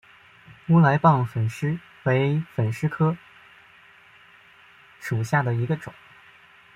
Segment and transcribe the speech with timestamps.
[0.69, 3.17] 乌来棒粉虱为粉虱科棒粉虱
[5.17, 5.93] 属下的一个种。